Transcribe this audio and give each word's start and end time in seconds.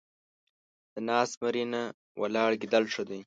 د 0.93 0.95
ناست 1.07 1.33
زمري 1.37 1.63
نه، 1.73 1.81
ولاړ 2.21 2.51
ګيدړ 2.61 2.83
ښه 2.93 3.03
دی. 3.09 3.19